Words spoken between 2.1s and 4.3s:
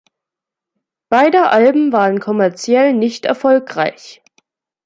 kommerziell nicht erfolgreich.